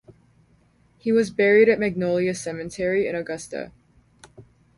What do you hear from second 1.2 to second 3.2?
buried at Magnolia Cemetery in